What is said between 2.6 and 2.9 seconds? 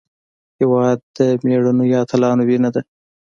ده.